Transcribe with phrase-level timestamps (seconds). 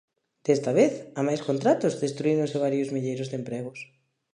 [0.45, 3.79] Desta vez, a máis contratos, destruíronse varios milleiros de empregos.